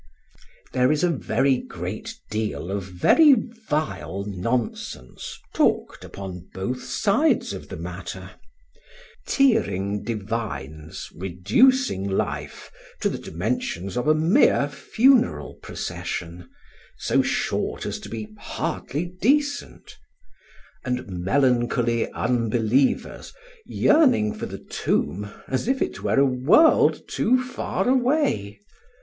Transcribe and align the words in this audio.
There 0.73 0.91
is 0.91 1.03
a 1.03 1.11
great 1.59 2.15
deal 2.31 2.71
of 2.71 2.81
very 2.85 3.33
vile 3.35 4.23
nonsense 4.25 5.39
talked 5.53 6.03
upon 6.03 6.49
both 6.55 6.83
sides 6.83 7.53
of 7.53 7.69
the 7.69 7.77
matter: 7.77 8.31
tearing 9.27 10.01
divines 10.03 11.11
reducing 11.13 12.09
life 12.09 12.71
to 13.01 13.09
the 13.09 13.19
dimensions 13.19 13.95
of 13.95 14.07
a 14.07 14.15
mere 14.15 14.67
funeral 14.67 15.59
procession, 15.61 16.49
so 16.97 17.21
short 17.21 17.85
as 17.85 17.99
to 17.99 18.09
be 18.09 18.33
hardly 18.39 19.05
decent; 19.05 19.99
and 20.83 21.05
melancholy 21.09 22.09
unbelievers 22.13 23.33
yearning 23.67 24.33
for 24.33 24.47
the 24.47 24.57
tomb 24.67 25.29
as 25.47 25.67
if 25.67 25.79
it 25.79 26.01
were 26.01 26.17
a 26.19 26.25
world 26.25 27.07
too 27.07 27.43
far 27.43 27.87
away. 27.87 28.59